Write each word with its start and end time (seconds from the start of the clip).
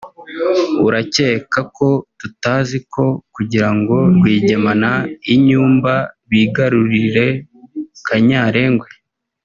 urakeka 0.85 1.59
ko 1.77 1.87
tutazi 2.19 2.77
ko 2.93 3.03
kugirango 3.35 3.95
Rwigyema 4.15 4.71
na 4.83 4.93
Inyumba 5.33 5.93
bigarurire 6.29 7.27
Kanyarengwe 8.07 8.89